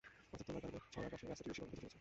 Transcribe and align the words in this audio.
পাথর 0.31 0.43
তোলার 0.47 0.59
কারণে 0.63 0.79
ছড়ার 0.93 1.11
পাশের 1.13 1.27
রাস্তাটির 1.29 1.49
বেশির 1.51 1.61
ভাগ 1.63 1.67
অংশ 1.69 1.73
ধসে 1.79 1.85
গেছে। 1.87 1.87